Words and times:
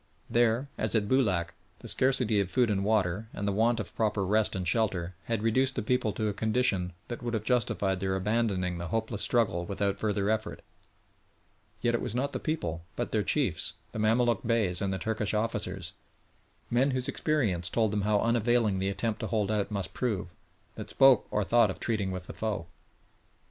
There, 0.31 0.67
as 0.79 0.95
at 0.95 1.07
Boulac, 1.07 1.53
the 1.77 1.87
scarcity 1.87 2.39
of 2.39 2.49
food 2.49 2.71
and 2.71 2.83
water, 2.83 3.27
and 3.35 3.47
the 3.47 3.51
want 3.51 3.79
of 3.79 3.95
proper 3.95 4.25
rest 4.25 4.55
and 4.55 4.67
shelter, 4.67 5.13
had 5.25 5.43
reduced 5.43 5.75
the 5.75 5.83
people 5.83 6.11
to 6.13 6.27
a 6.27 6.33
condition 6.33 6.93
that 7.07 7.21
would 7.21 7.35
have 7.35 7.43
justified 7.43 7.99
their 7.99 8.15
abandoning 8.15 8.79
the 8.79 8.87
hopeless 8.87 9.21
struggle 9.21 9.63
without 9.63 9.99
further 9.99 10.27
effort; 10.31 10.63
yet 11.81 11.93
it 11.93 12.01
was 12.01 12.15
not 12.15 12.33
the 12.33 12.39
people, 12.39 12.81
but 12.95 13.11
their 13.11 13.21
chiefs 13.21 13.75
the 13.91 13.99
Mamaluk 13.99 14.41
Beys 14.43 14.81
and 14.81 14.91
the 14.91 14.97
Turkish 14.97 15.35
officers 15.35 15.93
men 16.71 16.89
whose 16.89 17.07
experience 17.07 17.69
told 17.69 17.91
them 17.91 18.01
how 18.01 18.21
unavailing 18.21 18.79
the 18.79 18.89
attempt 18.89 19.19
to 19.19 19.27
hold 19.27 19.51
out 19.51 19.69
must 19.69 19.93
prove, 19.93 20.33
that 20.73 20.89
spoke 20.89 21.27
or 21.29 21.43
thought 21.43 21.69
of 21.69 21.79
treating 21.79 22.09
with 22.09 22.25
the 22.25 22.33
foe. 22.33 22.65